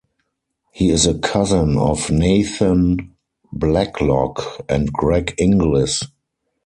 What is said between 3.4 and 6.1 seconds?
Blacklock and Greg Inglis.